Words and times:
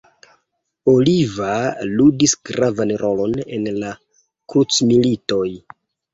Oliver 0.93 1.83
ludis 1.99 2.33
gravan 2.51 2.95
rolon 3.03 3.37
en 3.59 3.69
la 3.83 3.93
krucmilitoj. 4.57 5.47